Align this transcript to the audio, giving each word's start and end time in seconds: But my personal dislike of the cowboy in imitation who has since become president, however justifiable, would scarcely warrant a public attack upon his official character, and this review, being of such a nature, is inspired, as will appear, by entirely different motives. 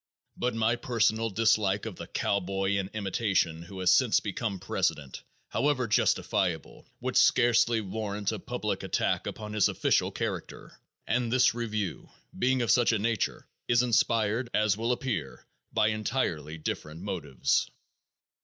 But 0.35 0.55
my 0.55 0.77
personal 0.77 1.29
dislike 1.29 1.85
of 1.85 1.95
the 1.97 2.07
cowboy 2.07 2.71
in 2.71 2.89
imitation 2.95 3.61
who 3.61 3.77
has 3.81 3.91
since 3.93 4.19
become 4.19 4.57
president, 4.57 5.21
however 5.49 5.85
justifiable, 5.87 6.87
would 7.01 7.15
scarcely 7.15 7.81
warrant 7.81 8.31
a 8.31 8.39
public 8.39 8.81
attack 8.81 9.27
upon 9.27 9.53
his 9.53 9.69
official 9.69 10.09
character, 10.11 10.75
and 11.05 11.31
this 11.31 11.53
review, 11.53 12.09
being 12.39 12.63
of 12.63 12.71
such 12.71 12.91
a 12.91 12.97
nature, 12.97 13.47
is 13.67 13.83
inspired, 13.83 14.49
as 14.55 14.75
will 14.75 14.91
appear, 14.91 15.45
by 15.71 15.89
entirely 15.89 16.57
different 16.57 17.01
motives. 17.03 17.69